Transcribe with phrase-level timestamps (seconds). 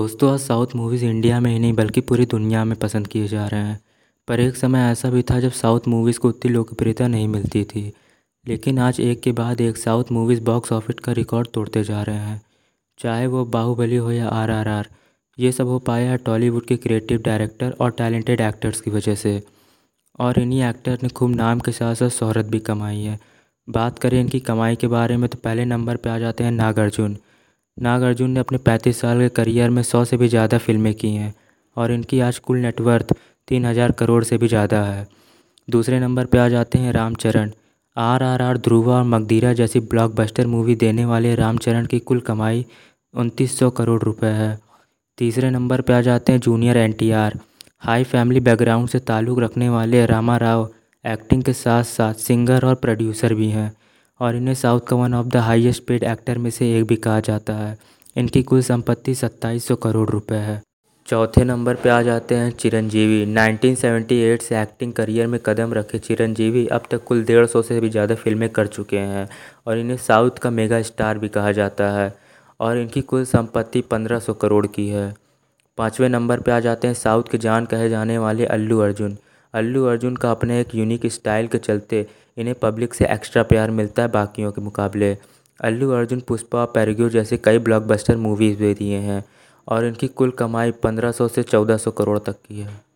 [0.00, 3.46] दोस्तों, आज south movies India में ही नहीं, बल्कि पूरी दुनिया में पसंद किए जा
[3.46, 3.80] रहे हैं।
[4.28, 7.92] पर एक समय ऐसा भी था जब साउथ मूवीज़ को उतनी लोकप्रियता नहीं मिलती थी।
[8.48, 12.16] लेकिन आज एक के बाद एक साउथ मूवीज़ बॉक्स ऑफ़िस का रिकॉर्ड तोड़ते जा रहे
[12.16, 12.42] हैं।
[12.98, 14.88] चाहे वो बाहुबली हो या आर आर आर
[15.38, 19.42] ये सब हो पाया है टॉलीवुड के क्रिएटिव डायरेक्टर और टैलेंटेड एक्टर्स की वजह से।
[20.20, 23.20] और इन्हीं एक्टर ने खूब नाम के साथ साथ शहरत भी कमाई है।
[23.70, 27.16] बात करें इनकी कमाई के बारे में तो पहले नंबर पर आ जाते हैं नागार्जुन।
[27.76, 31.34] नागार्जुन ने अपने 35 साल के करियर में सौ से भी ज़्यादा फ़िल्में की हैं,
[31.76, 33.14] और इनकी आज कुल नेटवर्थ
[33.48, 35.06] तीन हज़ार करोड़ से भी ज़्यादा है।
[35.68, 37.50] दूसरे नंबर पे आ जाते हैं Ram Charan
[37.96, 42.64] R R R, Dhruva और मकदीरा जैसी ब्लॉकबस्टर मूवी देने वाले रामचरण की कुल कमाई
[43.14, 44.58] उनतीस सौ करोड़ रुपए है।
[45.18, 47.38] तीसरे नंबर पे आ जाते हैं junior N T R.
[47.82, 50.68] High family background से ताल्लुक़ रखने वाले रामा राव,
[51.04, 53.72] एक्टिंग के साथ साथ सिंगर और प्रोड्यूसर भी हैं।
[54.20, 57.20] और इन्हें साउथ का one of the highest paid actor में से एक भी कहा
[57.22, 57.76] जाता है।
[58.16, 60.60] इनकी कुल संपत्ति सत्ताईस सौ करोड़ रुपए है।
[61.08, 66.66] चौथे नंबर पे आ जाते हैं चिरंजीवी। 1978 से एक्टिंग करियर में कदम रखे चिरंजीवी
[66.68, 69.28] अब तक कुल डेढ़ सौ से भी ज़्यादा फ़िल्में कर चुके हैं
[69.66, 72.12] और इन्हें साउथ का मेगा स्टार भी कहा जाता है
[72.60, 75.12] और इनकी कुल संपत्ति पंद्रह सौ करोड़ की है।
[75.78, 79.16] पाँचवें नंबर पे आ जाते हैं साउथ के जान कहे जाने वाले अल्लू अर्जुन।
[79.54, 82.06] अल्लू अर्जुन का अपने एक यूनिक स्टाइल के चलते
[82.38, 85.16] इन्हें पब्लिक से एक्स्ट्रा प्यार मिलता है बाकियों के मुकाबले।
[85.60, 89.24] अल्लू अर्जुन पुष्पा पैरग्यू जैसे कई ब्लॉकबस्टर मूवीज़ भी दिए हैं
[89.68, 92.89] और इनकी कुल कमाई 1500 से चौदह सौ करोड़ तक की है।